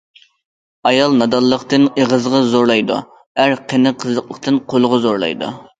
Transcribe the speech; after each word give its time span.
ئايال 0.91 1.13
نادانلىقتىن 1.19 1.85
ئېغىزغا 1.91 2.41
زورلايدۇ، 2.55 2.99
ئەر 3.45 3.57
قېنى 3.69 3.97
قىزىقلىقتىن 4.03 4.63
قولىغا 4.75 5.05
زورلايدۇ. 5.09 5.59